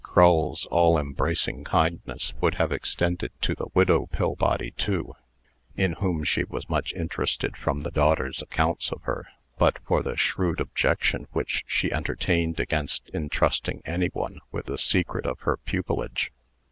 [0.03, 5.13] Crull's all embracing kindness would have extended to the widow Pillbody too
[5.75, 9.27] (in whom she was much interested from the daughter's accounts of her),
[9.59, 15.27] but for the shrewd objection which she entertained against intrusting any one with the secret
[15.27, 16.31] of her pupilage.